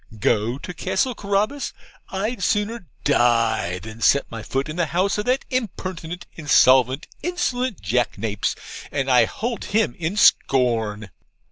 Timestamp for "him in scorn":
9.65-11.11